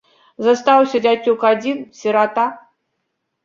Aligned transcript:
Застаўся 0.47 1.03
дзяцюк 1.05 1.47
адзін, 1.51 1.77
сірата. 2.03 2.51